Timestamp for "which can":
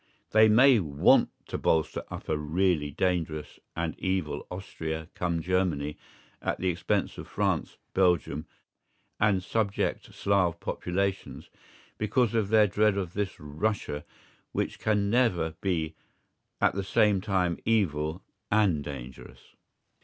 14.53-15.11